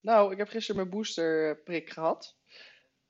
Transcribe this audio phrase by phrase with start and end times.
[0.00, 2.36] Nou, ik heb gisteren mijn boosterprik gehad.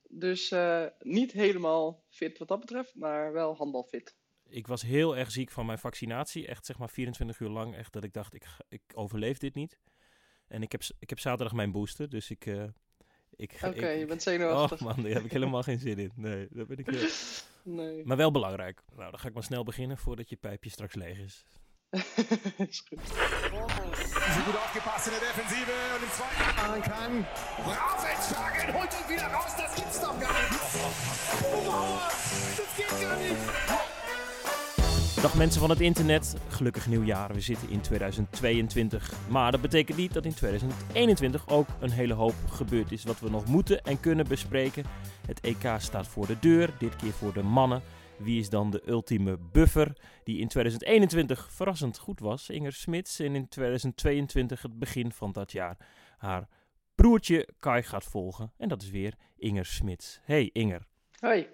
[0.08, 4.16] Dus uh, niet helemaal fit wat dat betreft, maar wel handbalfit.
[4.48, 6.46] Ik was heel erg ziek van mijn vaccinatie.
[6.46, 7.76] Echt zeg maar 24 uur lang.
[7.76, 9.78] Echt dat ik dacht, ik, ik overleef dit niet.
[10.48, 12.46] En ik heb, ik heb zaterdag mijn booster, dus ik...
[12.46, 12.64] Uh,
[13.62, 14.80] Oké, je bent zenuwachtig.
[14.80, 16.12] Oh man, daar heb ik helemaal geen zin in.
[16.14, 17.08] Nee, dat ben ik heel...
[17.62, 18.04] Nee.
[18.04, 18.82] Maar wel belangrijk.
[18.96, 21.44] Nou, dan ga ik maar snel beginnen voordat je pijpje straks leeg is.
[22.68, 23.00] ist gut.
[23.00, 27.26] Sie gut aufgepasst in der Defensive und im zweiten machen kann.
[27.64, 30.52] Raufentschlagen, holt ihn wieder raus, das gibt's doch gar nicht.
[31.54, 31.98] Oh,
[32.56, 33.36] das geht gar nicht.
[35.22, 37.34] Dag mensen van het internet, gelukkig nieuwjaar.
[37.34, 39.12] We zitten in 2022.
[39.28, 43.30] Maar dat betekent niet dat in 2021 ook een hele hoop gebeurd is wat we
[43.30, 44.84] nog moeten en kunnen bespreken.
[45.26, 47.82] Het EK staat voor de deur, dit keer voor de mannen.
[48.18, 49.92] Wie is dan de ultieme buffer
[50.24, 52.50] die in 2021 verrassend goed was?
[52.50, 55.76] Inger Smits en in 2022 het begin van dat jaar
[56.18, 56.48] haar
[56.94, 58.52] broertje Kai gaat volgen.
[58.56, 60.20] En dat is weer Inger Smits.
[60.22, 60.86] Hey Inger.
[61.18, 61.48] Hoi.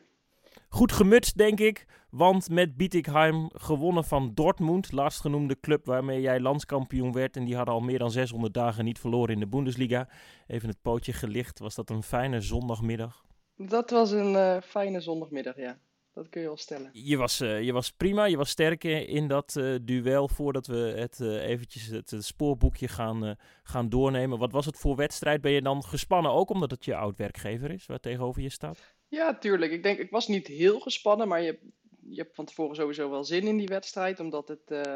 [0.69, 1.87] Goed gemutst, denk ik.
[2.11, 7.37] Want met Bietigheim gewonnen van Dortmund, laatstgenoemde club waarmee jij landskampioen werd.
[7.37, 10.09] En die hadden al meer dan 600 dagen niet verloren in de Bundesliga.
[10.47, 11.59] Even het pootje gelicht.
[11.59, 13.25] Was dat een fijne zondagmiddag?
[13.57, 15.79] Dat was een uh, fijne zondagmiddag, ja.
[16.15, 16.91] Dat kun je wel stellen.
[16.93, 20.77] Je was, uh, je was prima, je was sterk in dat uh, duel voordat we
[20.77, 24.39] het uh, eventjes het, het, spoorboekje gaan, gaan doornemen.
[24.39, 25.41] Wat was het voor wedstrijd?
[25.41, 28.95] Ben je dan gespannen ook omdat het je oud-werkgever is waar tegenover je staat?
[29.09, 29.73] Ja, tuurlijk.
[29.73, 31.59] Ik denk, ik was niet heel gespannen, maar je,
[32.01, 34.21] je hebt van tevoren sowieso wel zin in die wedstrijd.
[34.21, 34.87] Omdat het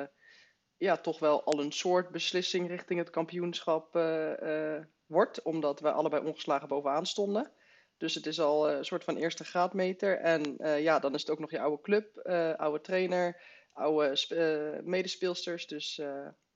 [0.76, 3.92] ja, toch wel al een soort beslissing richting het kampioenschap
[5.06, 5.42] wordt.
[5.42, 7.52] Omdat we allebei ongeslagen bovenaan stonden.
[7.98, 10.18] Dus het is al een soort van eerste graadmeter.
[10.18, 14.80] En uh, ja, dan is het ook nog je oude club, uh, oude trainer, oude
[14.84, 15.66] medespeelsters.
[15.66, 15.96] Dus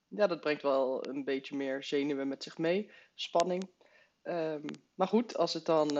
[0.07, 3.69] ja, dat brengt wel een beetje meer zenuwen met zich mee, spanning.
[4.23, 5.97] Um, maar goed, als het dan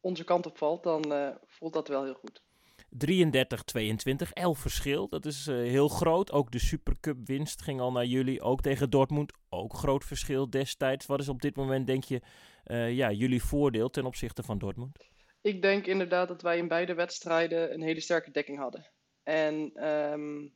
[0.00, 2.42] onze kant op valt, dan voelt dat wel heel goed.
[2.92, 5.08] 33-22, 11 verschil.
[5.08, 6.32] Dat is uh, heel groot.
[6.32, 8.40] Ook de Supercup winst ging al naar jullie.
[8.40, 9.32] Ook tegen Dortmund.
[9.48, 11.06] Ook groot verschil destijds.
[11.06, 12.20] Wat is op dit moment, denk je,
[12.66, 14.96] uh, ja, jullie voordeel ten opzichte van Dortmund?
[15.40, 18.90] Ik denk inderdaad dat wij in beide wedstrijden een hele sterke dekking hadden.
[19.22, 20.54] En um,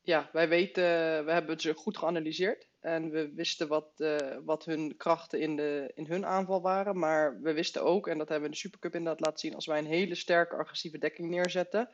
[0.00, 0.84] ja, wij weten,
[1.24, 2.68] we hebben het goed geanalyseerd.
[2.82, 6.98] En we wisten wat, uh, wat hun krachten in, de, in hun aanval waren.
[6.98, 9.66] Maar we wisten ook, en dat hebben we in de Supercup inderdaad laten zien, als
[9.66, 11.88] wij een hele sterke agressieve dekking neerzetten,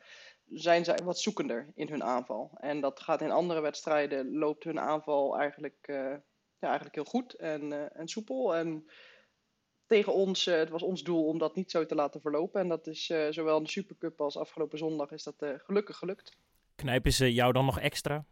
[0.47, 2.51] zijn zij wat zoekender in hun aanval.
[2.59, 5.95] En dat gaat in andere wedstrijden, loopt hun aanval eigenlijk, uh,
[6.59, 8.55] ja, eigenlijk heel goed en, uh, en soepel.
[8.55, 8.89] En
[9.87, 12.61] tegen ons, het was ons doel om dat niet zo te laten verlopen.
[12.61, 16.37] En dat is zowel in de Supercup als afgelopen zondag is dat gelukkig gelukt.
[16.75, 18.25] Knijpen ze jou dan nog extra?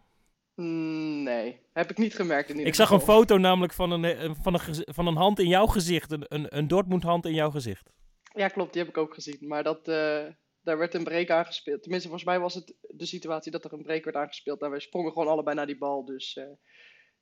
[0.57, 2.49] Mm, nee, heb ik niet gemerkt.
[2.49, 5.47] In ik zag een foto namelijk van een, eh, van een, van een hand in
[5.47, 6.11] jouw gezicht.
[6.11, 7.89] Een, een, een Dortmund hand in jouw gezicht.
[8.33, 8.73] Ja, klopt.
[8.73, 9.37] Die heb ik ook gezien.
[9.47, 10.25] Maar dat, uh,
[10.61, 11.81] daar werd een break aangespeeld.
[11.81, 14.61] Tenminste, volgens mij was het de situatie dat er een break werd aangespeeld.
[14.61, 16.05] En wij sprongen gewoon allebei naar die bal.
[16.05, 16.45] Dus uh,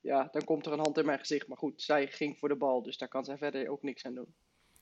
[0.01, 1.47] ja, dan komt er een hand in mijn gezicht.
[1.47, 2.83] Maar goed, zij ging voor de bal.
[2.83, 4.35] Dus daar kan zij verder ook niks aan doen.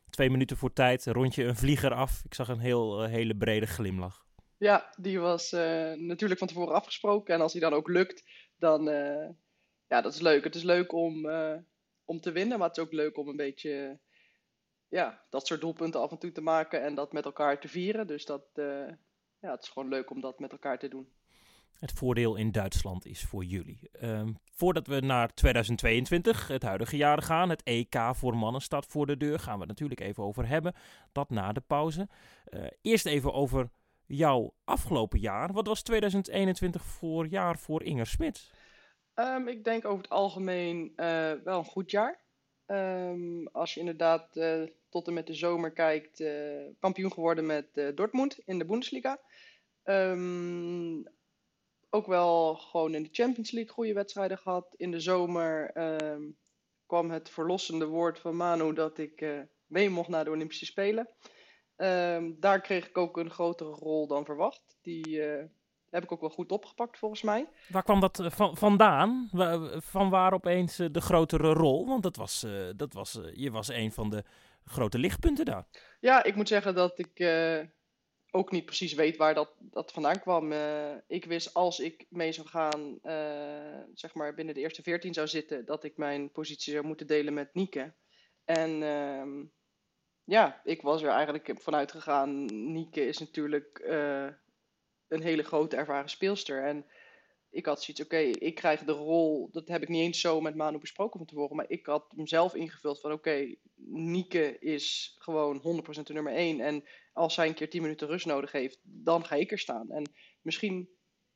[0.10, 2.22] Twee minuten voor tijd, rond je een vlieger af.
[2.26, 4.26] Ik zag een heel, hele brede glimlach.
[4.58, 5.52] Ja, die was
[5.96, 7.34] natuurlijk van tevoren afgesproken.
[7.34, 8.24] En als die dan ook lukt,
[8.64, 9.30] dan uh,
[9.88, 10.44] ja, dat is leuk.
[10.44, 11.56] Het is leuk om, uh,
[12.06, 14.00] om te winnen, maar het is ook leuk om een beetje
[14.88, 18.08] ja, dat soort doelpunten af en toe te maken en dat met elkaar te vieren.
[18.08, 18.88] Dus dat, uh,
[19.40, 21.08] ja, het is gewoon leuk om dat met elkaar te doen.
[21.80, 23.90] Het voordeel in Duitsland is voor jullie.
[24.02, 29.06] Um, voordat we naar 2022, het huidige jaar, gaan, het EK voor mannen staat voor
[29.06, 29.40] de deur.
[29.40, 30.74] Gaan we het natuurlijk even over hebben.
[31.12, 32.08] Dat na de pauze.
[32.82, 33.70] Eerst even over
[34.16, 35.54] jouw afgelopen jaar.
[35.54, 38.52] Wat was 2021 voor jaar voor Inger Smit?
[39.16, 42.22] Um, ik denk over het algemeen uh, wel een goed jaar.
[42.66, 47.92] Um, als je inderdaad uh, tot en met de zomer kijkt, uh, kampioen geworden met
[47.96, 49.20] Dortmund in de Bundesliga.
[49.84, 51.04] Um,
[51.90, 54.74] ook wel gewoon in de Champions League goede wedstrijden gehad.
[54.78, 55.72] In de zomer
[56.86, 59.26] kwam het verlossende woord van Manu dat ik
[59.66, 61.10] mee mocht naar de Olympische Spelen.
[61.78, 64.78] Um, daar kreeg ik ook een grotere rol dan verwacht.
[64.82, 65.44] Die uh,
[65.90, 67.50] heb ik ook wel goed opgepakt volgens mij.
[67.68, 69.30] Waar kwam dat van, vandaan?
[69.76, 71.88] Van waar opeens uh, de grotere rol?
[71.88, 74.24] Want dat was, dat was, je was een van de
[74.66, 75.68] grote lichtpunten daar.
[76.00, 77.28] Ja, ik moet zeggen dat ik
[78.32, 80.52] ook niet precies weet waar dat, dat vandaan kwam.
[81.08, 83.00] ik wist als ik mee zou gaan,
[83.94, 87.34] zeg maar binnen de eerste veertien zou zitten, dat ik mijn positie zou moeten delen
[87.34, 87.94] met Nieke.
[88.46, 89.44] En ehm,
[90.24, 92.46] ja, ik was er eigenlijk vanuit gegaan.
[92.46, 94.28] Nieke is natuurlijk uh,
[95.08, 96.64] een hele grote ervaren speelster.
[96.64, 96.86] En
[97.50, 99.50] ik had zoiets, oké, ik krijg de rol.
[99.52, 101.56] Dat heb ik niet eens zo met Manu besproken van tevoren.
[101.56, 106.34] Maar ik had hem zelf ingevuld van, oké, okay, Nieke is gewoon 100% de nummer
[106.34, 106.60] 1.
[106.60, 106.84] En
[107.14, 109.92] als zij een keer 10 minuten rust nodig heeft, dan ga ik er staan.
[109.92, 110.12] En
[110.42, 110.90] misschien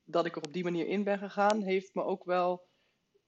[0.03, 2.67] dat ik er op die manier in ben gegaan, heeft me ook wel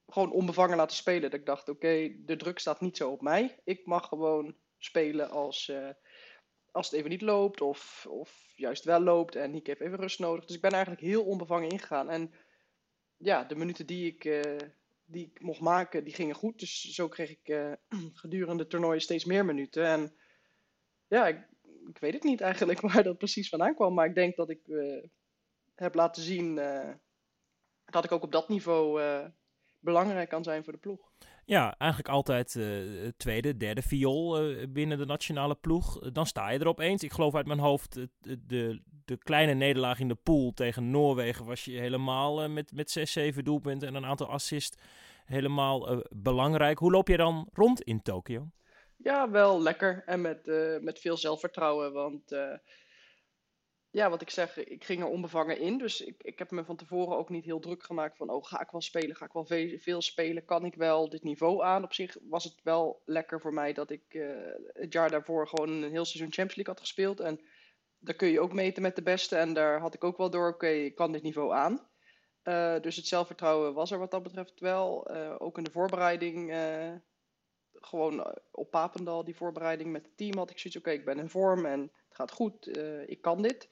[0.08, 1.22] gewoon onbevangen laten spelen.
[1.22, 3.60] Dat ik dacht, oké, de druk staat niet zo op mij.
[3.64, 5.90] Ik mag gewoon spelen als, uh,
[6.72, 10.20] als het even niet loopt of, of juist wel loopt en Nick heeft even rust
[10.20, 10.46] nodig.
[10.46, 12.10] Dus ik ben eigenlijk heel onbevangen ingegaan.
[12.10, 12.34] En
[13.18, 14.58] ja, de minuten die ik, uh,
[15.06, 16.60] die ik mocht maken, die gingen goed.
[16.60, 17.74] Dus zo kreeg ik uh,
[18.14, 19.86] gedurende het toernooi steeds meer minuten.
[19.86, 20.16] En
[21.08, 21.48] ja, ik,
[21.88, 23.94] ik, weet het niet eigenlijk waar dat precies vandaan kwam.
[23.94, 24.62] Maar ik denk dat ik
[25.76, 26.56] heb laten zien
[27.86, 29.02] dat ik ook op dat niveau
[29.80, 31.12] belangrijk kan zijn voor de ploeg.
[31.50, 36.00] Ja, eigenlijk altijd uh, tweede, derde viool uh, binnen de nationale ploeg.
[36.12, 37.04] Dan sta je er opeens.
[37.04, 41.66] Ik geloof uit mijn hoofd, de, de kleine nederlaag in de pool tegen Noorwegen was
[41.66, 44.78] je helemaal met, met 6, 7 doelpunten en een aantal assists
[45.26, 46.80] helemaal belangrijk.
[46.80, 48.50] Hoe loop je dan rond in Tokio?
[48.98, 50.46] Ja, wel lekker en met,
[50.82, 52.36] met veel zelfvertrouwen, want
[53.92, 55.78] ja, wat ik zeg, ik ging er onbevangen in.
[55.78, 58.62] Dus ik, ik heb me van tevoren ook niet heel druk gemaakt van, oh, ga
[58.62, 59.16] ik wel spelen?
[59.16, 59.46] Ga ik wel
[59.80, 60.46] veel, spelen?
[60.46, 61.84] Kan ik wel dit niveau aan?
[61.84, 64.30] Op zich was het wel lekker voor mij dat ik uh,
[64.74, 67.20] het jaar daarvoor gewoon een heel seizoen Champions League had gespeeld.
[67.20, 67.40] En
[68.00, 69.36] daar kun je ook meten met de beste.
[69.36, 71.88] En daar had ik ook wel door, oké, ik kan dit niveau aan.
[72.44, 75.12] Uh, dus het zelfvertrouwen was er wat dat betreft wel.
[75.12, 76.54] Uh, ook in de voorbereiding,
[77.72, 81.30] gewoon op Papendal, die voorbereiding met het team, had ik zoiets, oké, ik ben in
[81.30, 83.70] vorm en gaat goed, uh, ik kan dit.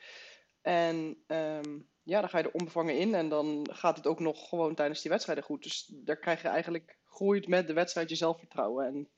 [0.61, 4.49] En um, ja, dan ga je er onbevangen in en dan gaat het ook nog
[4.49, 5.63] gewoon tijdens die wedstrijden goed.
[5.63, 8.85] Dus daar krijg je eigenlijk, groeit met de wedstrijd je zelfvertrouwen.
[8.85, 9.09] En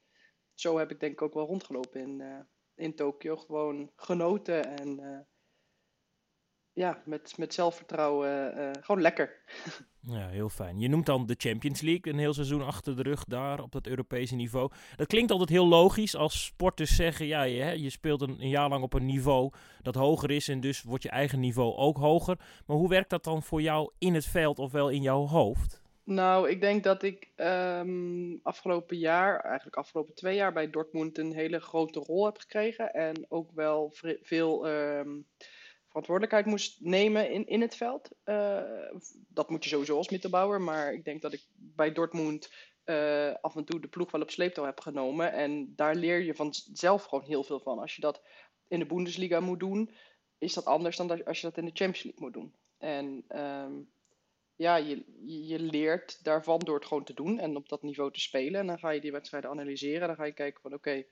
[0.53, 2.39] zo heb ik denk ik ook wel rondgelopen in, uh,
[2.75, 3.35] in Tokio.
[3.35, 5.19] Gewoon genoten en uh,
[6.73, 9.37] ja, met, met zelfvertrouwen gewoon lekker.
[10.01, 10.79] Ja, heel fijn.
[10.79, 13.87] Je noemt dan de Champions League, een heel seizoen achter de rug daar op dat
[13.87, 14.71] Europese niveau.
[14.95, 18.69] Dat klinkt altijd heel logisch als sporters zeggen, ja, je, je speelt een, een, jaar
[18.69, 19.51] lang op een niveau
[19.81, 22.37] dat hoger is en dus wordt je eigen niveau ook hoger.
[22.65, 25.81] Maar hoe werkt dat dan voor jou in het veld of wel in jouw hoofd?
[26.03, 31.33] Nou, ik denk dat ik um, afgelopen jaar, eigenlijk afgelopen twee jaar bij Dortmund een
[31.33, 32.93] hele grote rol heb gekregen.
[32.93, 34.67] En ook wel veel...
[34.67, 35.25] Um,
[35.89, 38.09] verantwoordelijkheid moest nemen in, in het veld.
[38.25, 38.61] Uh,
[39.27, 40.61] dat moet je sowieso als middenbouwer.
[40.61, 42.51] Maar ik denk dat ik bij Dortmund
[42.85, 45.31] uh, af en toe de ploeg wel op sleeptouw heb genomen.
[45.33, 47.79] En daar leer je vanzelf gewoon heel veel van.
[47.79, 48.21] Als je dat
[48.67, 49.91] in de Bundesliga moet doen,
[50.37, 52.55] is dat anders dan als je dat in de Champions League moet doen.
[52.77, 53.91] En um,
[54.55, 55.03] ja, je,
[55.47, 58.59] je leert daarvan door het gewoon te doen en op dat niveau te spelen.
[58.59, 60.07] En dan ga je die wedstrijden analyseren.
[60.07, 61.03] Dan ga je kijken van oké,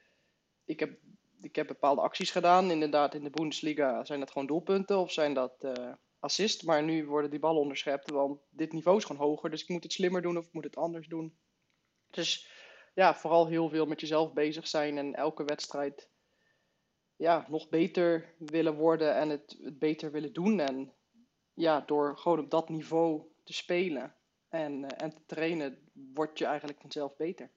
[0.65, 0.99] ik heb
[1.41, 2.71] ik heb bepaalde acties gedaan.
[2.71, 5.93] Inderdaad, in de Bundesliga zijn dat gewoon doelpunten of zijn dat uh.
[6.65, 9.49] Maar nu worden die ballen onderschept, want dit niveau is gewoon hoger.
[9.49, 11.37] Dus ik moet het slimmer doen of ik moet het anders doen.
[12.09, 12.51] Dus
[12.93, 16.09] ja, vooral heel veel met jezelf bezig zijn en elke wedstrijd
[17.15, 20.59] ja, nog beter willen worden en het, het beter willen doen.
[20.59, 20.93] En
[21.53, 24.15] ja, door gewoon op dat niveau te spelen
[24.49, 27.51] en, uh, en te trainen, word je eigenlijk vanzelf beter.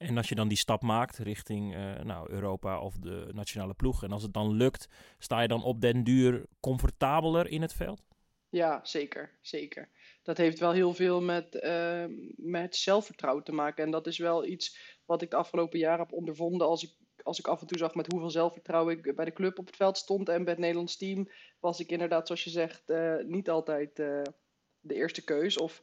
[0.00, 4.02] En als je dan die stap maakt richting uh, nou, Europa of de nationale ploeg,
[4.02, 4.88] en als het dan lukt,
[5.18, 8.02] sta je dan op den duur comfortabeler in het veld?
[8.48, 9.38] Ja, zeker.
[9.40, 9.88] zeker.
[10.22, 12.04] Dat heeft wel heel veel met, uh,
[12.36, 13.84] met zelfvertrouwen te maken.
[13.84, 16.66] En dat is wel iets wat ik de afgelopen jaren heb ondervonden.
[16.66, 16.90] Als ik,
[17.22, 19.76] als ik af en toe zag met hoeveel zelfvertrouwen ik bij de club op het
[19.76, 23.50] veld stond en bij het Nederlands team, was ik inderdaad, zoals je zegt, uh, niet
[23.50, 25.58] altijd de eerste keus.
[25.58, 25.82] Of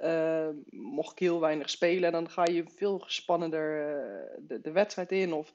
[0.00, 2.04] uh, mocht ik heel weinig spelen.
[2.04, 5.32] En dan ga je veel gespannender uh, de, de, wedstrijd in.
[5.32, 5.52] Of,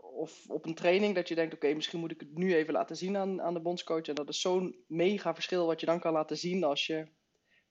[0.00, 2.96] of op een training dat je denkt, oké, misschien moet ik het nu even laten
[2.96, 4.06] zien aan, aan de bondscoach.
[4.06, 7.08] En dat is zo'n mega verschil wat je dan kan laten zien als je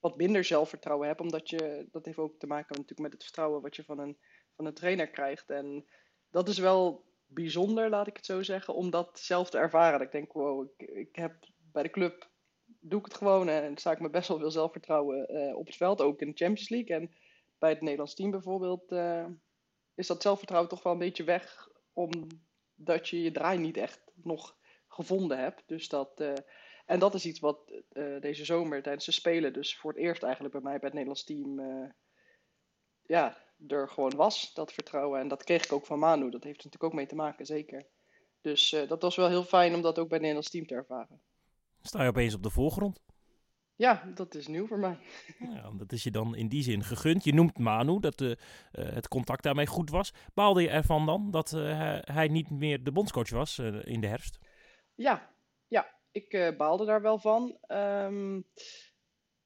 [0.00, 1.20] wat minder zelfvertrouwen hebt.
[1.20, 4.18] Omdat je, dat heeft ook te maken natuurlijk met het vertrouwen wat je van een,
[4.56, 5.50] van een trainer krijgt.
[5.50, 5.88] En
[6.30, 9.98] dat is wel bijzonder, laat ik het zo zeggen, om dat zelf te ervaren.
[9.98, 11.34] Dat ik denk, wow, ik, ik heb
[11.72, 12.30] bij de club
[12.88, 15.76] doe ik het gewoon en sta ik me best wel veel zelfvertrouwen uh, op het
[15.76, 16.96] veld, ook in de Champions League.
[16.96, 17.14] En
[17.58, 19.26] bij het Nederlands team bijvoorbeeld uh,
[19.94, 24.56] is dat zelfvertrouwen toch wel een beetje weg, omdat je je draai niet echt nog
[24.88, 25.62] gevonden hebt.
[25.66, 26.22] Dus dat,
[26.86, 27.72] en dat is iets wat
[28.20, 31.24] deze zomer tijdens de Spelen, dus voor het eerst eigenlijk bij mij bij het Nederlands
[31.24, 31.60] team,
[33.02, 33.36] ja,
[33.68, 35.20] er gewoon was, dat vertrouwen.
[35.20, 37.46] En dat kreeg ik ook van Manu, dat heeft er natuurlijk ook mee te maken,
[37.46, 37.86] zeker.
[38.40, 41.20] Dus dat was wel heel fijn om dat ook bij het Nederlands team te ervaren.
[41.82, 43.00] Sta je opeens op de voorgrond?
[43.78, 44.98] Ja, dat is nieuw voor mij.
[45.54, 47.24] Ja, dat is je dan in die zin gegund.
[47.24, 48.34] Je noemt Manu, dat uh,
[48.72, 50.12] het contact daarmee goed was.
[50.34, 54.06] Baalde je ervan dan dat uh, hij niet meer de bondscoach was uh, in de
[54.06, 54.38] herfst?
[54.94, 55.34] Ja,
[55.68, 57.58] ja ik baalde daar wel van.
[57.68, 58.44] Um,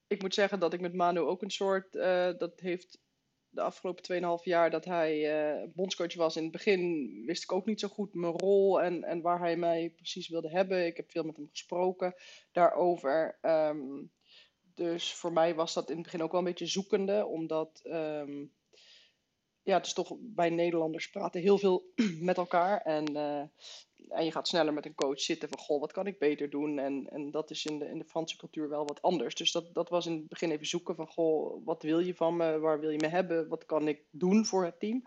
[0.07, 1.93] ik moet zeggen dat ik met Manu ook een soort,
[2.39, 2.99] dat heeft
[3.53, 6.37] de afgelopen 2,5 jaar dat hij uh, bondscoach was.
[6.37, 9.57] In het begin wist ik ook niet zo goed mijn rol en, en waar hij
[9.57, 10.87] mij precies wilde hebben.
[10.87, 12.15] Ik heb veel met hem gesproken
[12.53, 13.39] daarover.
[13.43, 14.11] Um,
[14.75, 18.53] dus voor mij was dat in het begin ook wel een beetje zoekende, omdat um,
[19.63, 22.81] ja, het is toch bij Nederlanders praten heel veel met elkaar.
[22.81, 23.43] En, uh,
[24.09, 26.79] en je gaat sneller met een coach zitten van, goh, wat kan ik beter doen?
[26.79, 29.35] En, en dat is in de, in de Franse cultuur wel wat anders.
[29.35, 32.37] Dus dat, dat was in het begin even zoeken van, goh, wat wil je van
[32.37, 32.59] me?
[32.59, 33.49] Waar wil je me hebben?
[33.49, 35.03] Wat kan ik doen voor het team?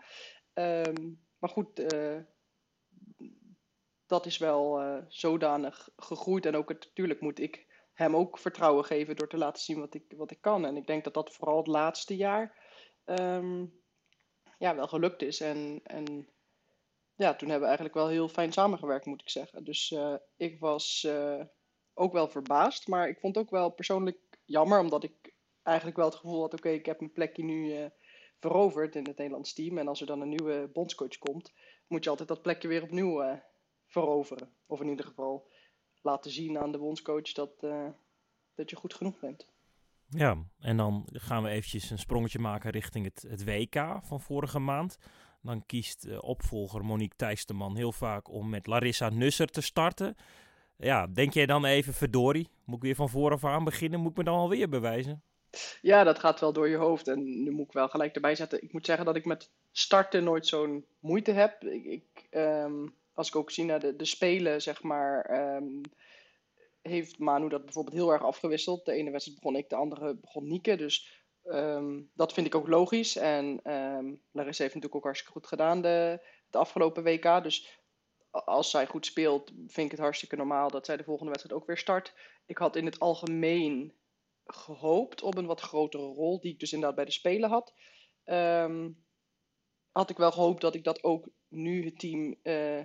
[0.54, 2.18] Um, maar goed, uh,
[4.06, 6.46] dat is wel uh, zodanig gegroeid.
[6.46, 9.94] En ook het, natuurlijk moet ik hem ook vertrouwen geven door te laten zien wat
[9.94, 10.66] ik, wat ik kan.
[10.66, 12.64] En ik denk dat dat vooral het laatste jaar...
[13.04, 13.84] Um,
[14.56, 15.40] ja, wel gelukt is.
[15.40, 16.28] En, en
[17.14, 19.64] ja, toen hebben we eigenlijk wel heel fijn samengewerkt, moet ik zeggen.
[19.64, 21.44] Dus uh, ik was uh,
[21.94, 26.06] ook wel verbaasd, maar ik vond het ook wel persoonlijk jammer, omdat ik eigenlijk wel
[26.06, 27.86] het gevoel had: oké, ik heb mijn plekje nu uh,
[28.38, 29.78] veroverd in het Nederlands team.
[29.78, 31.52] En als er dan een nieuwe bondscoach komt,
[31.86, 33.40] moet je altijd dat plekje weer opnieuw
[33.86, 34.54] veroveren.
[34.66, 35.48] Of in ieder geval
[36.02, 37.60] laten zien aan de bondscoach dat,
[38.54, 39.46] dat je goed genoeg bent.
[40.08, 44.98] Ja, en dan gaan we eventjes een sprongetje maken richting het, WK van vorige maand.
[45.42, 50.16] Dan kiest uh, opvolger Monique Thijsterman heel vaak om met Larissa Nusser te starten.
[50.76, 54.00] Ja, denk jij dan even, verdorie, moet ik weer van vooraf aan beginnen?
[54.00, 55.22] Moet ik me dan alweer bewijzen?
[55.82, 57.08] Ja, dat gaat wel door je hoofd.
[57.08, 58.62] En nu moet ik wel gelijk erbij zetten.
[58.62, 61.62] Ik moet zeggen dat ik met starten nooit zo'n moeite heb.
[61.62, 65.30] Ik, ik um, als ik ook zie naar de, de spelen, zeg maar...
[65.56, 65.80] Um,
[66.86, 68.84] heeft Manu dat bijvoorbeeld heel erg afgewisseld.
[68.84, 70.76] De ene wedstrijd begon ik, de andere begon Nieke.
[70.76, 73.16] Dus um, dat vind ik ook logisch.
[73.16, 77.42] En um, Larissa heeft natuurlijk ook hartstikke goed gedaan de, afgelopen WK.
[77.42, 77.80] Dus
[78.30, 81.66] als zij goed speelt, vind ik het hartstikke normaal dat zij de volgende wedstrijd ook
[81.66, 82.14] weer start.
[82.46, 83.94] Ik had in het algemeen
[84.46, 87.74] gehoopt op een wat grotere rol, die ik dus inderdaad bij de Spelen had.
[88.24, 89.04] Um,
[89.92, 92.80] had ik wel gehoopt dat ik dat ook nu het team uh,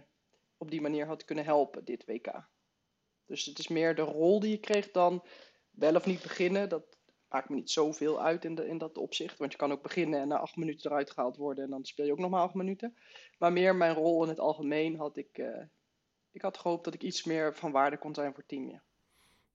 [0.57, 2.49] op die manier had kunnen helpen, dit WK.
[3.31, 5.23] Dus het is meer de rol die je kreeg dan
[5.69, 6.69] wel of niet beginnen.
[6.69, 6.97] Dat
[7.29, 9.37] maakt me niet zoveel uit in, de, in dat opzicht.
[9.37, 11.63] Want je kan ook beginnen en na acht minuten eruit gehaald worden.
[11.63, 12.97] En dan speel je ook nog maar acht minuten.
[13.37, 15.37] Maar meer mijn rol in het algemeen had ik...
[15.37, 15.63] Uh,
[16.31, 18.69] ik had gehoopt dat ik iets meer van waarde kon zijn voor het team.
[18.69, 18.83] Ja.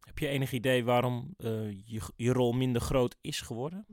[0.01, 3.87] Heb je enig idee waarom uh, je, je rol minder groot is geworden?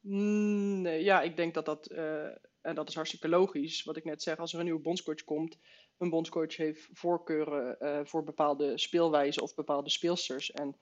[0.00, 1.90] Mm, nee, ja, ik denk dat dat...
[1.90, 2.26] Uh,
[2.60, 3.84] en dat is hartstikke logisch.
[3.84, 5.58] Wat ik net zeg, als er een nieuwe bondscoach komt
[6.02, 10.52] een bondscoach heeft voorkeuren uh, voor bepaalde speelwijzen of bepaalde speelsters.
[10.52, 10.76] En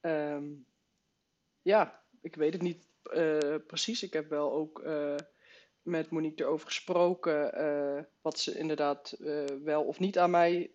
[0.00, 0.66] um,
[1.62, 4.02] ja, ik weet het niet uh, precies.
[4.02, 5.14] Ik heb wel ook uh,
[5.82, 9.16] met Monique erover gesproken wat ze inderdaad
[9.62, 10.70] wel of niet aan mij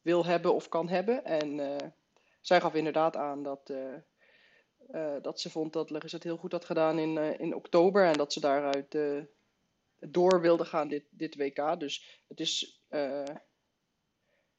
[0.00, 1.24] wil hebben of kan hebben.
[1.24, 1.78] En
[2.40, 3.72] zij gaf inderdaad aan dat,
[5.22, 8.32] dat ze vond dat Legis het heel goed had gedaan in, in oktober en dat
[8.32, 8.96] ze daaruit
[9.98, 11.80] door wilde gaan dit, dit WK.
[11.80, 12.84] Dus het is,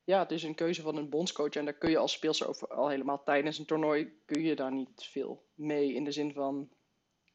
[0.08, 1.56] ja, het is een keuze van een bondscoach.
[1.56, 4.74] En daar kun je als speelster over, al helemaal tijdens een toernooi kun je daar
[4.74, 5.94] niet veel mee.
[5.94, 6.70] In de zin van,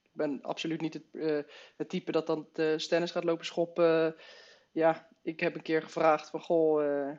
[0.03, 1.43] ik ben absoluut niet het, uh,
[1.77, 4.17] het type dat dan stennis gaat lopen schoppen.
[4.73, 7.17] ja, ik heb een keer gevraagd van, goh, uh,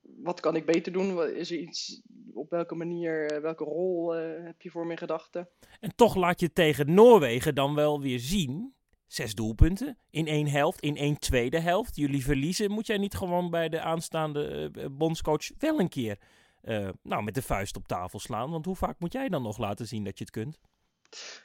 [0.00, 1.34] wat kan ik beter doen?
[1.34, 2.02] Is er iets,
[2.32, 5.48] op welke manier, welke rol heb je voor me in gedachten?
[5.80, 8.76] En toch laat je tegen Noorwegen dan wel weer zien
[9.08, 11.96] zes doelpunten in één helft, in één tweede helft.
[11.96, 12.70] Jullie verliezen.
[12.70, 16.18] Moet jij niet gewoon bij de aanstaande uh, bondscoach wel een keer
[16.64, 18.50] uh, nou, met de vuist op tafel slaan?
[18.50, 20.58] Want hoe vaak moet jij dan nog laten zien dat je het kunt?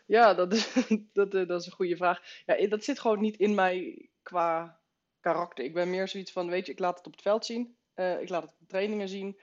[0.05, 0.73] Ja, dat is,
[1.13, 2.21] dat, is een goede vraag.
[2.45, 4.79] Ja, dat zit gewoon niet in mij qua
[5.19, 5.65] karakter.
[5.65, 7.75] Ik ben meer zoiets van, weet je, ik laat het op het veld zien.
[7.95, 9.39] ik laat het op trainingen zien.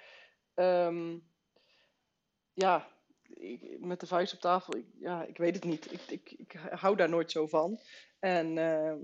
[0.55, 1.29] Um,
[2.53, 2.89] ja,
[3.79, 5.93] met de vuist op tafel, ik, ja, ik weet het niet.
[5.93, 7.81] Ik, ik, ik hou daar nooit zo van.
[8.21, 8.95] En uh,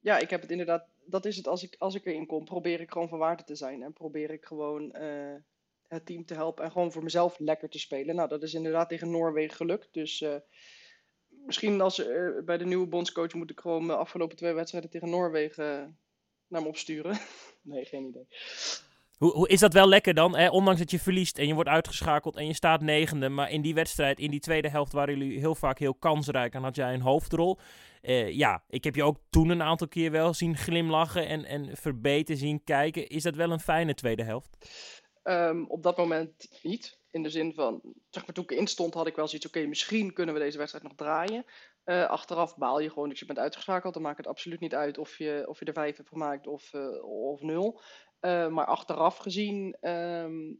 [0.00, 2.80] ja, ik heb het inderdaad, dat is het als ik, als ik erin kom, probeer
[2.80, 3.82] ik gewoon van waarde te zijn.
[3.82, 5.34] En probeer ik gewoon uh,
[5.88, 8.14] het team te helpen en gewoon voor mezelf lekker te spelen.
[8.14, 9.88] Nou, dat is inderdaad tegen Noorwegen gelukt.
[9.92, 10.36] Dus uh,
[11.28, 15.10] misschien als uh, bij de nieuwe bondscoach moet ik gewoon de afgelopen twee wedstrijden tegen
[15.10, 15.98] Noorwegen
[16.46, 17.18] naar me opsturen.
[17.62, 18.26] nee, geen idee.
[19.16, 20.36] Hoe, is dat wel lekker dan?
[20.36, 20.48] Hè?
[20.48, 23.28] Ondanks dat je verliest en je wordt uitgeschakeld en je staat negende.
[23.28, 26.54] Maar in die wedstrijd, in die tweede helft, waren jullie heel vaak heel kansrijk.
[26.54, 27.58] En had jij een hoofdrol.
[28.02, 31.76] Uh, ja, ik heb je ook toen een aantal keer wel zien glimlachen en, en
[31.76, 33.08] verbeten zien kijken.
[33.08, 34.56] Is dat wel een fijne tweede helft?
[35.24, 36.98] Um, op dat moment niet.
[37.10, 37.80] In de zin van,
[38.10, 40.84] zeg maar, toen ik instond had ik wel zoiets, oké, misschien kunnen we deze wedstrijd
[40.84, 41.44] nog draaien.
[41.84, 43.94] Uh, achteraf baal je gewoon dat je bent uitgeschakeld.
[43.94, 46.72] Dan maakt het absoluut niet uit of je, of je er vijf hebt gemaakt of,
[46.72, 47.80] uh, of nul.
[48.20, 50.58] Uh, maar achteraf gezien um,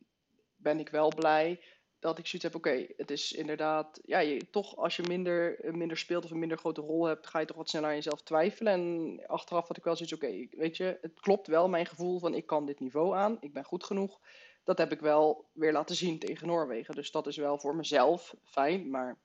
[0.56, 1.60] ben ik wel blij
[1.98, 5.96] dat ik zoiets heb, oké, het is inderdaad, ja, je, toch als je minder, minder
[5.96, 8.72] speelt of een minder grote rol hebt, ga je toch wat sneller aan jezelf twijfelen.
[8.72, 12.34] En achteraf had ik wel zoiets, oké, weet je, het klopt wel, mijn gevoel van
[12.34, 14.20] ik kan dit niveau aan, ik ben goed genoeg.
[14.64, 16.94] Dat heb ik wel weer laten zien tegen Noorwegen.
[16.94, 19.18] Dus dat is wel voor mezelf fijn, maar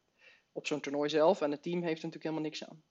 [0.52, 2.84] op zo'n toernooi zelf en het team heeft er natuurlijk helemaal niks aan.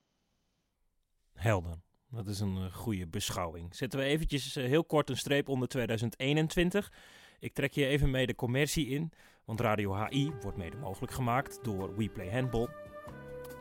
[1.32, 1.78] Helder.
[2.11, 3.76] Dat is een uh, goede beschouwing.
[3.76, 6.93] Zetten we eventjes uh, heel kort een streep onder 2021.
[7.40, 9.12] Ik trek je even mee de commercie in,
[9.45, 12.69] want Radio HI wordt mede mogelijk gemaakt door WePlay Handball.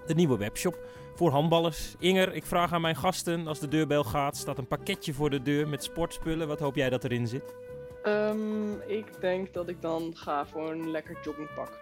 [0.05, 1.95] De nieuwe webshop voor handballers.
[1.99, 5.41] Inger, ik vraag aan mijn gasten, als de deurbel gaat, staat een pakketje voor de
[5.41, 6.47] deur met sportspullen.
[6.47, 7.55] Wat hoop jij dat erin zit?
[8.03, 11.79] Um, ik denk dat ik dan ga voor een lekker joggingpak.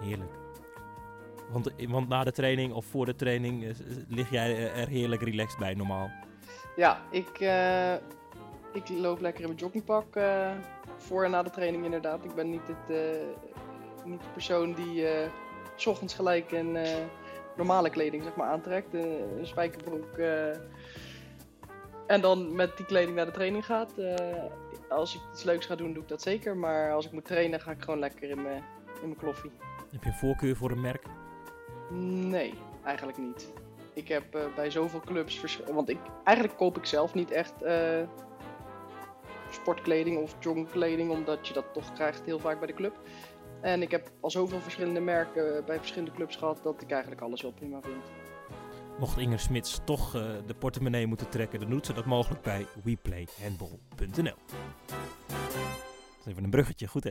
[0.00, 0.39] Heerlijk.
[1.52, 3.70] Want, want na de training of voor de training uh,
[4.08, 6.10] lig jij er heerlijk relaxed bij normaal?
[6.76, 7.94] Ja, ik, uh,
[8.72, 10.18] ik loop lekker in mijn joggingpak
[10.96, 12.24] voor en na de training inderdaad.
[12.24, 12.96] Ik ben niet, het,
[14.04, 15.06] niet de persoon die
[15.76, 16.76] s ochtends gelijk een
[17.56, 18.94] normale kleding zeg maar, aantrekt.
[18.94, 20.18] een spijkerbroek.
[22.06, 23.92] en dan met die kleding naar de training gaat.
[24.88, 26.56] als ik iets leuks ga doen, doe ik dat zeker.
[26.56, 28.62] Maar als ik moet trainen, ga ik gewoon lekker in mijn,
[29.02, 29.50] in mijn kloffie.
[29.90, 31.02] Heb je een voorkeur voor een merk?
[31.92, 32.54] Nee,
[32.84, 33.52] eigenlijk niet.
[33.94, 38.02] Ik heb uh, bij zoveel clubs, want ik, eigenlijk koop ik zelf niet echt uh,
[39.50, 43.00] sportkleding of joggingkleding, omdat je dat toch krijgt heel vaak bij de club.
[43.60, 47.42] En ik heb al zoveel verschillende merken bij verschillende clubs gehad dat ik eigenlijk alles
[47.42, 48.04] wel prima vind.
[48.98, 50.12] Mocht Inger Smits toch
[50.46, 54.36] de portemonnee moeten trekken, dan doet ze dat mogelijk bij weplayhandball.nl.
[56.18, 57.10] Is even een bruggetje, goed hè?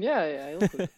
[0.00, 0.88] Ja, ja, heel goed.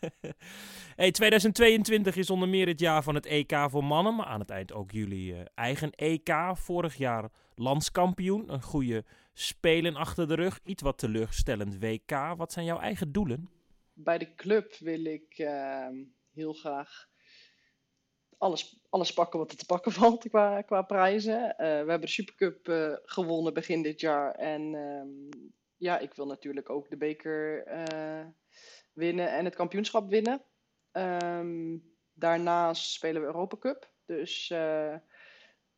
[0.97, 4.51] hey, 2022 is onder meer het jaar van het EK voor mannen, maar aan het
[4.51, 6.31] eind ook jullie uh, eigen EK.
[6.53, 12.35] Vorig jaar landskampioen, een goede spelen achter de rug, iets wat teleurstellend WK.
[12.37, 13.51] Wat zijn jouw eigen doelen?
[13.93, 15.89] Bij de club wil ik uh,
[16.33, 17.09] heel graag
[18.39, 21.43] alles, alles pakken wat er te pakken valt qua, qua prijzen.
[21.43, 25.43] Uh, we hebben de Supercup uh, gewonnen begin dit jaar en ehm,
[25.77, 27.65] ja, ik wil natuurlijk ook de beker
[28.93, 30.43] winnen en het kampioenschap winnen.
[30.93, 33.91] Um, daarnaast spelen we Europa Cup.
[34.05, 34.59] Dus uh,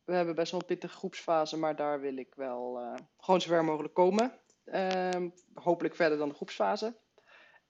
[0.03, 3.49] we hebben best wel een pittige groepsfase, maar daar wil ik wel uh, gewoon zo
[3.49, 4.39] ver mogelijk komen.
[4.65, 6.97] Um, hopelijk verder dan de groepsfase.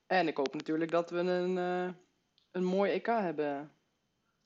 [0.05, 1.93] En ik hoop natuurlijk dat we een, uh,
[2.51, 3.71] een mooi EK hebben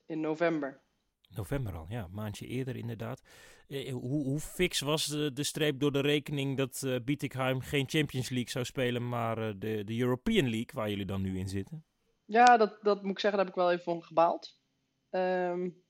[0.06, 0.82] in november.
[1.30, 3.22] November al, ja, maandje eerder inderdaad.
[3.68, 8.30] Eh, hoe, hoe fix was de, streep door de rekening dat uh, Bietigheim geen Champions
[8.30, 11.86] League zou spelen, maar de, de European League, waar jullie dan nu in zitten?
[12.26, 14.62] Ja, dat, dat moet ik zeggen, daar heb ik wel even van gebaald.
[15.10, 15.84] Um,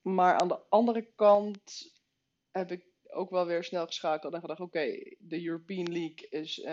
[0.00, 1.92] maar aan de andere kant
[2.50, 4.84] heb ik ook wel weer snel geschakeld en gedacht: oké,
[5.18, 6.64] de European League is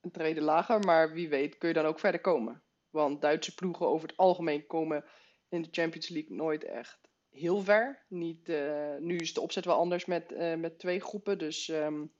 [0.00, 2.62] een trede lager, maar wie weet kun je dan ook verder komen.
[2.90, 5.04] Want Duitse ploegen over het algemeen komen
[5.48, 7.05] in de Champions League nooit echt
[7.36, 8.04] heel ver.
[8.08, 11.38] Niet, uh, nu is de opzet wel anders met, uh, met twee groepen.
[11.38, 12.12] Dus um,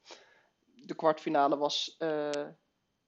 [0.75, 2.31] de kwartfinale was uh,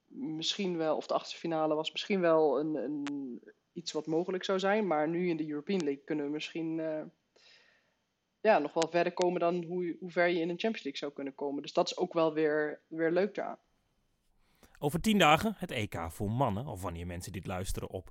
[0.06, 3.40] misschien wel, of de achtste finale was misschien wel een, een,
[3.72, 4.86] iets wat mogelijk zou zijn.
[4.86, 6.80] Maar nu in de European League kunnen we misschien
[8.40, 11.12] ja, nog wel verder komen dan hoe, hoe ver je in een Champions League zou
[11.12, 11.62] kunnen komen.
[11.62, 13.58] Dus dat is ook wel weer, weer leuk daaraan.
[14.78, 18.10] Over tien dagen het EK voor mannen, of wanneer mensen dit luisteren op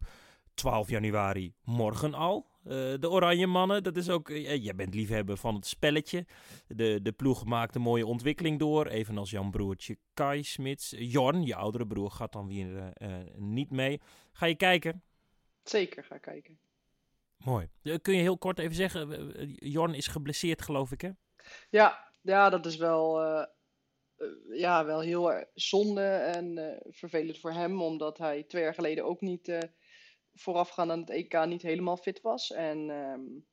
[0.57, 2.45] 12 januari morgen al.
[2.63, 4.29] Uh, de Oranje Mannen, dat is ook.
[4.29, 6.25] Uh, jij bent liefhebber van het spelletje.
[6.67, 8.87] De, de ploeg maakt een mooie ontwikkeling door.
[8.87, 10.93] Evenals Jan broertje Kai Smits.
[10.97, 12.93] Jorn, je oudere broer, gaat dan weer
[13.35, 14.01] niet mee.
[14.31, 15.03] Ga je kijken?
[15.63, 16.59] Zeker, ga kijken.
[17.37, 17.69] Mooi.
[18.01, 19.31] kun je heel kort even zeggen?
[19.53, 21.09] Jorn is geblesseerd, geloof ik, hè?
[21.69, 23.21] Ja, ja dat is wel.
[24.49, 29.71] ja, wel heel zonde en vervelend voor hem, omdat hij twee jaar geleden ook niet
[30.39, 32.51] voorafgaand aan het EK niet helemaal fit was.
[32.51, 33.45] En um,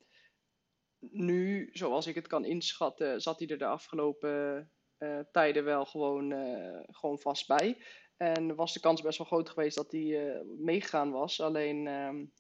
[1.11, 6.31] nu, zoals ik het kan inschatten, zat hij er de afgelopen uh, tijden wel gewoon,
[6.31, 7.83] uh, gewoon vast bij.
[8.17, 11.41] En was de kans best wel groot geweest dat hij uh, meegegaan was.
[11.41, 12.33] Alleen um,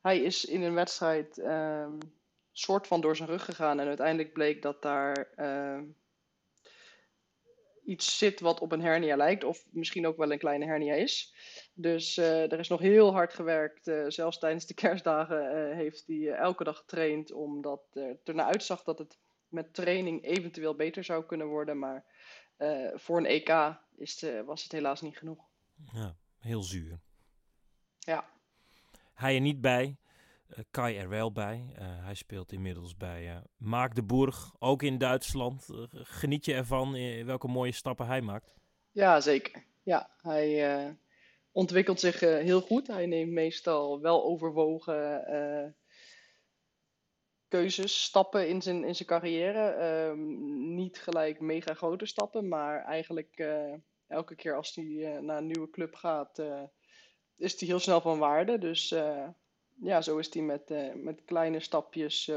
[0.00, 1.98] hij is in een wedstrijd um,
[2.52, 3.80] soort van door zijn rug gegaan.
[3.80, 5.30] En uiteindelijk bleek dat daar
[7.84, 9.44] iets zit wat op een hernia lijkt.
[9.44, 11.34] Of misschien ook wel een kleine hernia is.
[11.74, 13.88] Dus uh, er is nog heel hard gewerkt.
[13.88, 17.32] Uh, zelfs tijdens de kerstdagen uh, heeft hij elke dag getraind.
[17.32, 21.78] Omdat het ernaar uitzag dat het met training eventueel beter zou kunnen worden.
[21.78, 22.04] Maar
[22.94, 25.44] voor een EK is was het helaas niet genoeg.
[25.92, 27.00] Ja, heel zuur.
[27.98, 28.24] Ja.
[29.14, 29.96] Hij er niet bij.
[30.70, 31.72] Kai er wel bij.
[31.78, 35.68] hij speelt inmiddels bij Maak de Bourg, ook in Duitsland.
[35.92, 36.92] geniet je ervan?
[37.24, 38.54] welke mooie stappen hij maakt?
[38.90, 39.64] Ja, zeker.
[39.82, 40.96] Ja, hij
[41.52, 42.86] ontwikkelt zich heel goed.
[42.86, 45.24] Hij neemt meestal wel overwogen
[47.48, 49.68] keuzes, stappen in zijn, in zijn carrière.
[49.68, 53.74] Ehm, niet gelijk mega grote stappen, maar eigenlijk uh,
[54.06, 56.38] elke keer als hij naar een nieuwe club gaat,
[57.36, 58.58] is hij heel snel van waarde.
[58.58, 58.88] Dus
[59.80, 62.30] ja, zo is hij met, met kleine stapjes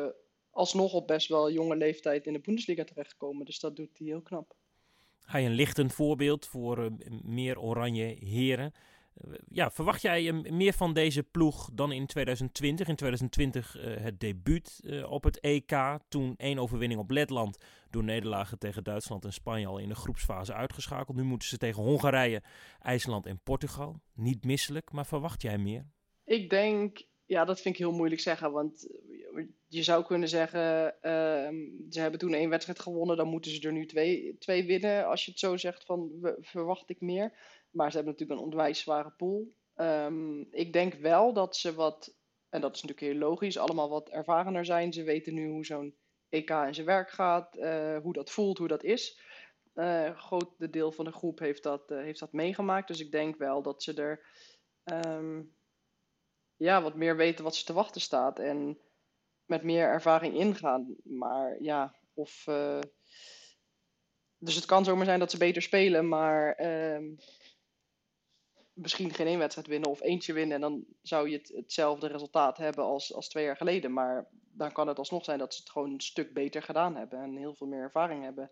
[0.56, 3.46] alsnog op best wel jonge leeftijd in de Bundesliga terechtgekomen.
[3.46, 4.56] Dus dat doet hij heel knap.
[5.22, 6.92] Hij een lichtend voorbeeld voor
[7.24, 8.74] meer oranje heren
[9.50, 12.88] ja, verwacht jij meer van deze ploeg dan in 2020?
[12.88, 15.98] In 2020 uh, het debuut uh, op het EK.
[16.08, 17.58] Toen één overwinning op Letland.
[17.90, 21.18] Door nederlagen tegen Duitsland en Spanje al in de groepsfase uitgeschakeld.
[21.18, 22.44] Nu moeten ze tegen Hongarije,
[22.80, 24.02] IJsland en Portugal.
[24.14, 25.86] Niet misselijk, maar verwacht jij meer?
[26.24, 28.52] Ik denk, ja, dat vind ik heel moeilijk zeggen.
[28.52, 28.88] Want
[29.68, 31.50] je zou kunnen zeggen, uh,
[31.90, 33.18] ze hebben toen één wedstrijd gewonnen.
[33.18, 35.08] Dan moeten ze er nu twee, twee winnen.
[35.08, 37.34] Als je het zo zegt van, verwacht ik meer.
[37.76, 39.54] Maar ze hebben natuurlijk een onwijs zware pool.
[39.76, 42.16] Ehm, ik denk wel dat ze wat,
[42.50, 44.94] en dat is natuurlijk heel logisch, allemaal wat ervarener zijn.
[44.94, 45.96] Ze weten nu hoe zo'n
[46.30, 49.20] EK in zijn werk gaat, uh, hoe dat voelt, hoe dat is.
[49.74, 52.88] Uh, een groot deel van de groep heeft dat, uh, heeft dat meegemaakt.
[52.88, 54.26] Dus ik denk wel dat ze er
[55.08, 55.56] um,
[56.56, 58.40] ja, wat meer weten wat ze te wachten staat.
[58.40, 58.80] En
[59.46, 60.96] met meer ervaring ingaan.
[61.04, 62.44] Maar ja, of.
[64.38, 66.56] dus het kan zomaar zijn dat ze beter spelen, maar.
[68.76, 70.56] Misschien geen één wedstrijd winnen of eentje winnen.
[70.56, 73.94] En dan zou je het, hetzelfde resultaat hebben als, als twee jaar geleden.
[73.94, 77.22] Maar dan kan het alsnog zijn dat ze het gewoon een stuk beter gedaan hebben.
[77.22, 78.52] En heel veel meer ervaring hebben.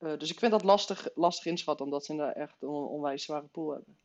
[0.00, 3.46] Uh, dus ik vind dat lastig, lastig inschatten, omdat ze daar echt een onwijs zware
[3.46, 3.98] pool hebben.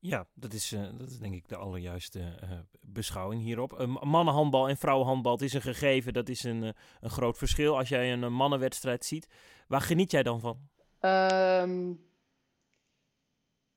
[0.00, 3.86] Ja, dat is, uh, dat is denk ik de allerjuiste uh, beschouwing hierop.
[4.02, 6.62] mannenhandbal en vrouwenhandbal, het is een gegeven, dat is een,
[7.00, 7.78] een groot verschil.
[7.78, 9.28] Als jij een mannenwedstrijd ziet,
[9.68, 10.58] waar geniet jij dan van?
[11.00, 12.07] Um,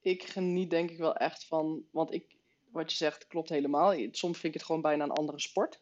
[0.01, 2.35] ik geniet denk ik wel echt van, want ik,
[2.71, 3.93] wat je zegt klopt helemaal.
[4.11, 5.81] Soms vind ik het gewoon bijna een andere sport.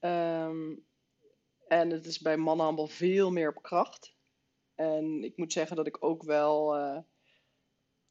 [0.00, 0.86] Um,
[1.68, 4.16] en het is bij mannenhandbal veel meer op kracht.
[4.74, 6.98] En ik moet zeggen dat ik ook wel, uh,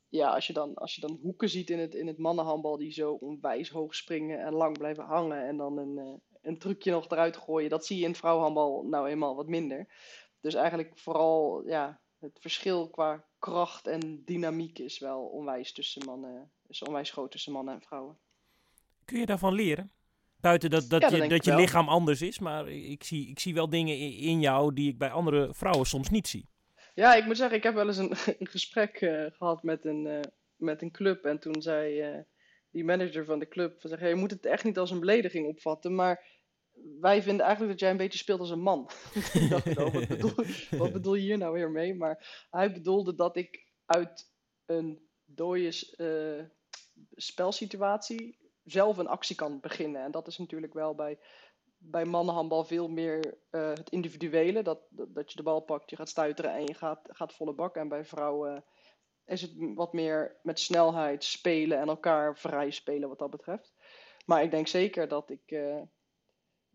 [0.07, 2.91] ja, als je, dan, als je dan hoeken ziet in het, in het mannenhandbal die
[2.91, 7.09] zo onwijs hoog springen en lang blijven hangen en dan een, uh, een trucje nog
[7.09, 9.87] eruit gooien, dat zie je in het vrouwenhandbal nou eenmaal wat minder.
[10.39, 16.51] Dus eigenlijk vooral, ja, het verschil qua kracht en dynamiek is wel onwijs tussen mannen,
[16.67, 18.17] is onwijs groot tussen mannen en vrouwen.
[19.05, 19.91] Kun je daarvan leren?
[20.35, 23.69] Buiten dat, dat, je, dat je lichaam anders is, maar ik zie, ik zie wel
[23.69, 26.49] dingen in jou die ik bij andere vrouwen soms niet zie.
[26.93, 30.05] Ja, ik moet zeggen, ik heb wel eens een, een gesprek uh, gehad met een,
[30.05, 30.19] uh,
[30.55, 31.25] met een club.
[31.25, 32.19] En toen zei uh,
[32.71, 35.95] die manager van de club: van, Je moet het echt niet als een belediging opvatten,
[35.95, 36.25] maar
[36.99, 38.89] wij vinden eigenlijk dat jij een beetje speelt als een man.
[40.77, 41.95] wat, bedoel, je hier nou weer mee?
[41.95, 44.31] Maar hij bedoelde dat ik uit
[44.65, 46.43] een dode uh,
[47.11, 50.03] spelsituatie zelf een actie kan beginnen.
[50.03, 51.19] En dat is natuurlijk wel bij,
[51.77, 54.61] bij mannenhandbal veel meer uh, het individuele.
[54.61, 57.75] Dat, dat, je de bal pakt, je gaat stuiteren en je gaat, gaat volle bak.
[57.75, 58.65] En bij vrouwen
[59.25, 63.73] is het wat meer met snelheid spelen en elkaar vrij spelen wat dat betreft.
[64.25, 65.51] Maar ik denk zeker dat ik...
[65.51, 65.81] Uh,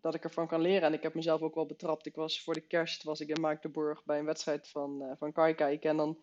[0.00, 0.82] dat ik ervan kan leren.
[0.82, 2.06] En ik heb mezelf ook wel betrapt.
[2.06, 5.32] Ik was voor de kerst was ik in Magdeburg bij een wedstrijd van, uh, van
[5.32, 5.90] Kai kijken.
[5.90, 6.18] En dan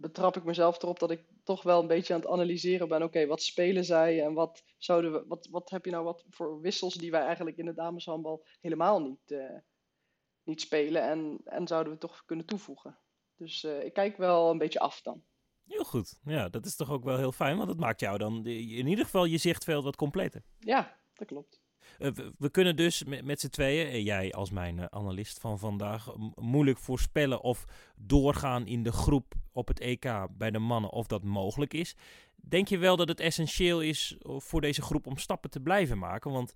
[0.00, 3.02] betrap ik mezelf erop dat ik toch wel een beetje aan het analyseren ben.
[3.02, 6.60] Oké, wat spelen zij en wat, zouden we, wat, wat heb je nou wat voor
[6.60, 9.58] wissels die wij eigenlijk in de dameshandbal helemaal niet, uh,
[10.42, 11.02] niet spelen.
[11.02, 12.98] En, en zouden we toch kunnen toevoegen.
[13.36, 15.24] Dus uh, ik kijk wel een beetje af dan.
[15.66, 16.18] Heel goed.
[16.24, 19.04] Ja, dat is toch ook wel heel fijn, want dat maakt jou dan in ieder
[19.04, 20.44] geval je zichtveld wat completer.
[20.58, 21.61] Ja, dat klopt.
[21.98, 26.14] Uh, we, kunnen dus met, met z'n tweeën, jij als mijn uh, analist van vandaag,
[26.34, 27.64] moeilijk voorspellen of
[27.96, 31.96] doorgaan in de groep op het EK bij de mannen, of dat mogelijk is.
[32.48, 36.30] Denk je wel dat het essentieel is voor deze groep om stappen te blijven maken?
[36.30, 36.52] Want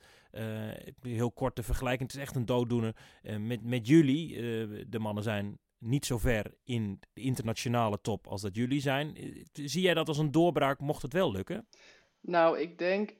[1.00, 2.96] heel kort te vergelijken, het is echt een dooddoener
[3.38, 4.36] met, met jullie.
[4.88, 9.16] de mannen zijn niet zo ver in de internationale top als dat jullie zijn.
[9.52, 11.66] Zie jij dat als een doorbraak, mocht het wel lukken?
[12.20, 13.14] Nou, ik denk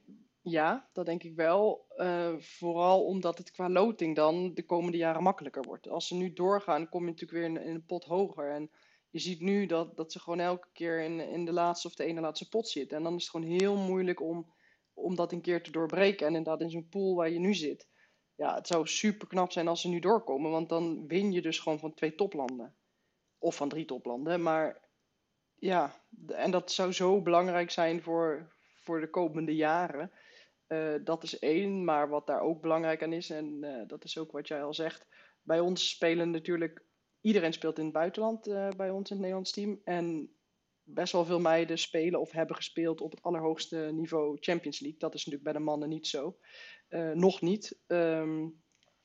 [0.49, 1.85] ja, dat denk ik wel.
[1.97, 5.89] Uh, vooral omdat het qua loting dan de komende jaren makkelijker wordt.
[5.89, 8.51] Als ze nu doorgaan, kom je natuurlijk weer in, in een pot hoger.
[8.51, 8.71] En
[9.09, 12.03] je ziet nu dat, dat ze gewoon elke keer in, in de laatste of de
[12.03, 12.97] ene laatste pot zitten.
[12.97, 14.53] En dan is het gewoon heel moeilijk om,
[14.93, 16.27] om dat een keer te doorbreken.
[16.27, 17.87] En inderdaad in zo'n pool waar je nu zit.
[18.35, 20.51] Ja, het zou super knap zijn als ze nu doorkomen.
[20.51, 22.75] Want dan win je dus gewoon van twee toplanden.
[23.37, 24.41] Of van drie toplanden.
[24.41, 24.89] Maar
[25.55, 30.11] ja, en dat zou zo belangrijk zijn voor, voor de komende jaren.
[30.67, 34.17] Uh, dat is één, maar wat daar ook belangrijk aan is, en uh, dat is
[34.17, 35.05] ook wat jij al zegt.
[35.41, 36.83] Bij ons spelen natuurlijk,
[37.21, 39.81] iedereen speelt in het buitenland uh, bij ons in het Nederlands team.
[39.83, 40.31] En
[40.83, 44.99] best wel veel meiden spelen of hebben gespeeld op het allerhoogste niveau Champions League.
[44.99, 46.37] Dat is natuurlijk bij de mannen niet zo.
[47.13, 47.79] Nog niet.
[47.87, 48.61] Um,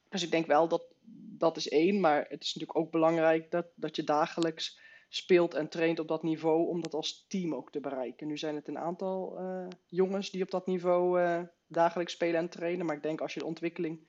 [0.08, 0.94] dus ik denk wel dat
[1.38, 2.00] dat is één.
[2.00, 4.80] Maar het is natuurlijk ook belangrijk dat, dat je dagelijks
[5.14, 6.68] speelt en traint op dat niveau.
[6.68, 8.26] Om dat als team ook te bereiken.
[8.26, 12.48] Nu zijn het een aantal uh, jongens die op dat niveau uh, dagelijks spelen en
[12.48, 12.86] trainen.
[12.86, 14.08] Maar ik denk als je de ontwikkeling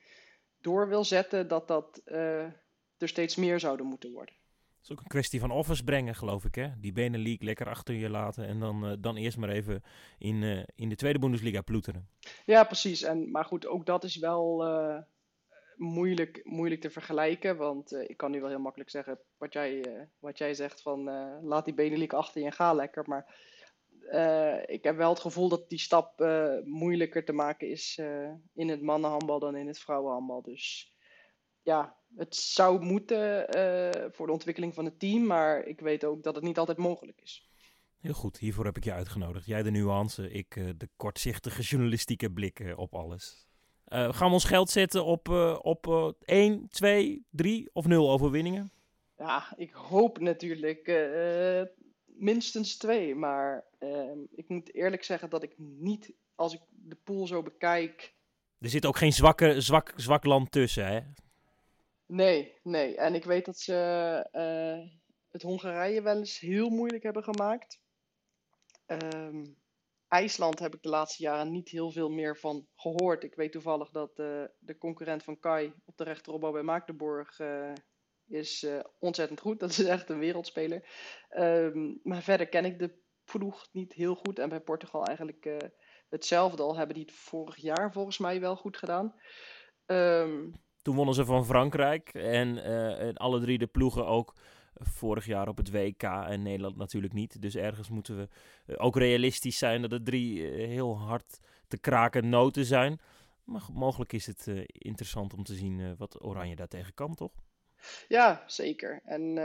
[0.62, 4.36] door wil zetten, dat dat er steeds meer zouden moeten worden.
[4.84, 6.56] Het is ook een kwestie van offers brengen, geloof ik.
[6.56, 6.68] Hè?
[6.80, 9.84] Die Benelink lekker achter je laten en dan, uh, dan eerst maar even
[10.18, 12.10] in, uh, in de tweede Bundesliga ploeteren.
[12.46, 13.02] Ja, precies.
[13.02, 14.98] En, maar goed, ook dat is wel uh,
[15.84, 17.58] moeilijk, moeilijk te vergelijken.
[17.58, 19.86] Want ik kan nu wel heel makkelijk zeggen wat jij,
[20.20, 21.04] wat jij zegt van
[21.44, 23.04] laat die Benelink achter je en ga lekker.
[23.08, 23.52] Maar
[24.66, 26.20] ik heb wel het gevoel dat die stap
[26.64, 27.98] moeilijker te maken is
[28.54, 30.42] in het mannenhandbal dan in het vrouwenhandbal.
[30.42, 30.96] Dus
[31.62, 33.48] ja, het zou moeten
[34.14, 37.22] voor de ontwikkeling van het team, maar ik weet ook dat het niet altijd mogelijk
[37.22, 37.52] is.
[38.00, 39.46] Heel goed, hiervoor heb ik je uitgenodigd.
[39.46, 43.48] Jij de nuance, ik de kortzichtige journalistieke blik op alles.
[43.94, 45.30] Gaan we ons geld zetten op,
[45.62, 48.72] op 1, 2, 3 of 0 overwinningen?
[49.18, 50.92] Ja, ik hoop natuurlijk
[52.06, 57.28] minstens 2, maar ehm, ik moet eerlijk zeggen dat ik niet, als ik de pool
[57.28, 58.14] zo bekijk...
[58.60, 61.00] Er zit ook geen zwakke, zwak, zwak land tussen, hè?
[62.06, 62.96] Nee, nee.
[62.96, 63.74] En ik weet dat ze
[64.34, 64.90] uh,
[65.32, 67.80] het Hongarije wel eens heel moeilijk hebben gemaakt.
[68.88, 69.58] Um,
[70.14, 73.24] IJsland heb ik de laatste jaren niet heel veel meer van gehoord.
[73.24, 77.74] Ik weet toevallig dat uh, de concurrent van Kai op de rechteropbouw bij Maagdenborg uh,
[78.28, 78.68] is
[79.00, 79.60] ontzettend goed.
[79.60, 80.90] Dat is echt een wereldspeler.
[81.38, 84.40] Um, maar verder ken ik de ploeg niet heel goed.
[84.40, 85.70] En bij Portugal eigenlijk
[86.10, 86.78] hetzelfde al.
[86.78, 89.16] Hebben die het vorig jaar volgens mij wel goed gedaan.
[89.86, 92.14] Um, toen wonnen ze van Frankrijk.
[92.14, 94.36] En alle drie de ploegen ook
[94.76, 97.42] vorig jaar op het WK en Nederland natuurlijk niet.
[97.42, 98.28] Dus ergens moeten we
[98.68, 103.00] uh, ook realistisch zijn dat het drie uh, heel hard te kraken noten zijn.
[103.44, 107.32] Maar mogelijk is het interessant om te zien wat Oranje daartegen kan, toch?
[108.08, 109.02] Ja, zeker.
[109.06, 109.38] En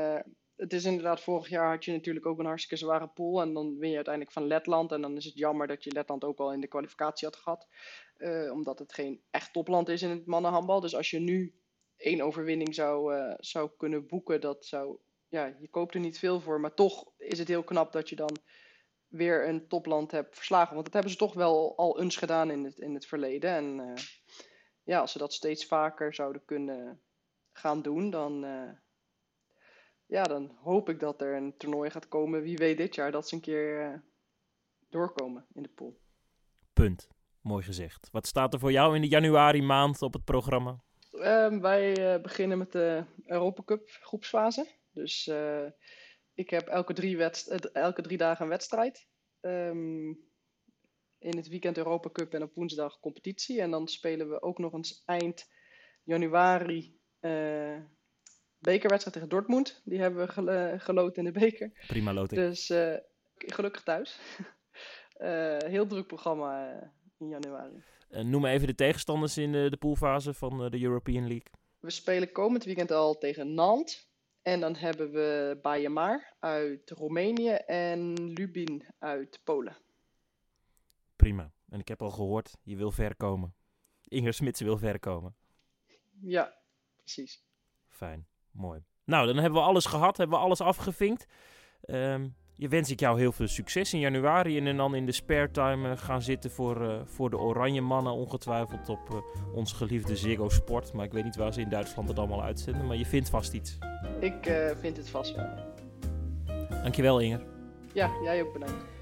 [0.57, 3.41] het is inderdaad, vorig jaar had je natuurlijk ook een hartstikke zware pool.
[3.41, 4.93] En dan win je uiteindelijk van Letland.
[4.93, 7.69] En dan is het jammer dat je Letland ook al in de kwalificatie had gehad.
[8.53, 10.81] Omdat het geen echt topland is in het mannenhandbal.
[10.81, 11.55] Dus als je nu
[11.97, 14.99] één overwinning zou, zou kunnen boeken, dat zou.
[15.29, 16.61] Ja, je koopt er niet veel voor.
[16.61, 18.37] Maar toch is het heel knap dat je dan
[19.09, 20.73] weer een topland hebt verslagen.
[20.73, 23.51] Want dat hebben ze toch wel al eens gedaan in het, in het verleden.
[23.51, 23.93] En uh,
[24.83, 27.01] ja, als ze dat steeds vaker zouden kunnen
[27.53, 28.45] gaan doen, dan
[30.09, 32.43] ja, dan hoop ik dat er een toernooi gaat komen.
[32.43, 33.99] Wie weet dit jaar dat ze een keer uh,
[34.89, 36.01] doorkomen in de pool.
[36.73, 37.09] Punt.
[37.41, 38.09] Mooi gezegd.
[38.13, 40.83] Wat staat er voor jou in de januari maand op het programma?
[41.13, 44.67] Uh, wij beginnen met de Europa Cup groepsfase.
[44.93, 45.67] Dus uh,
[46.35, 47.25] ik heb elke drie,
[47.73, 49.09] elke drie dagen een wedstrijd.
[49.41, 50.27] Um,
[51.19, 53.61] in het weekend Europa Cup en op woensdag competitie.
[53.61, 55.47] En dan spelen we ook nog eens eind
[56.03, 56.97] januari
[58.59, 59.83] bekerwedstrijd tegen Dortmund.
[59.85, 61.85] Die hebben we gel geloten in de beker.
[61.87, 62.41] Prima loting.
[62.41, 62.95] Dus uh,
[63.35, 64.21] gelukkig thuis.
[65.19, 67.83] uh, heel druk programma uh, in januari.
[68.09, 71.51] noem even de tegenstanders in de, de poolfase van de European League.
[71.79, 74.08] We spelen komend weekend al tegen Nantes.
[74.49, 79.77] En dan hebben we Bayamar uit Roemenië en Lubin uit Polen.
[81.17, 81.53] Prima.
[81.69, 83.55] En ik heb al gehoord, je wil ver komen.
[84.05, 85.35] Inger Smits wil ver komen.
[86.21, 86.57] Ja,
[86.97, 87.43] precies.
[87.89, 88.27] Fijn.
[88.51, 88.85] Mooi.
[89.05, 91.27] Nou, dan hebben we alles gehad, hebben we alles afgevinkt.
[91.87, 95.51] Um, je wens ik jou heel veel succes in januari en dan in de spare
[95.51, 98.13] time uh, gaan zitten voor, uh, voor de Oranje Mannen.
[98.13, 100.93] Ongetwijfeld op uh, ons geliefde Ziggo Sport.
[100.93, 102.87] Maar ik weet niet waar ze in Duitsland het allemaal uitzenden.
[102.87, 103.79] Maar je vindt vast iets.
[104.21, 105.49] Ik vind het vast wel.
[106.69, 107.41] Dankjewel Inger.
[107.93, 108.98] Ja, jij ook bedankt.